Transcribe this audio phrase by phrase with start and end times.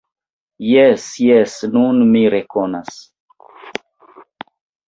[0.67, 2.99] Jes, jes, nun mi rekonas.